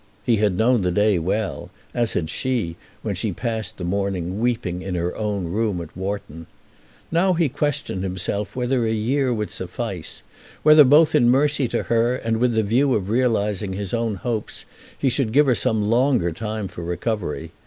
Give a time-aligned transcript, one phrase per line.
[0.25, 4.81] He had known the day well, as had she, when she passed the morning weeping
[4.81, 6.47] in her own room at Wharton.
[7.11, 10.23] Now he questioned himself whether a year would suffice,
[10.63, 14.65] whether both in mercy to her and with the view of realizing his own hopes
[14.97, 17.51] he should give her some longer time for recovery.